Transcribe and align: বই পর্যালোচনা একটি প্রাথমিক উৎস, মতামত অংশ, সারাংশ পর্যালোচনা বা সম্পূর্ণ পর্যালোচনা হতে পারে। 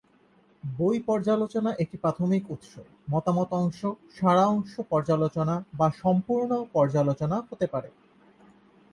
বই 0.63 0.97
পর্যালোচনা 0.99 1.71
একটি 1.73 1.97
প্রাথমিক 1.97 2.43
উৎস, 2.51 2.71
মতামত 3.11 3.49
অংশ, 3.53 3.79
সারাংশ 4.15 4.73
পর্যালোচনা 4.89 5.55
বা 5.73 5.87
সম্পূর্ণ 6.01 6.51
পর্যালোচনা 6.73 7.37
হতে 7.49 7.65
পারে। 7.67 7.89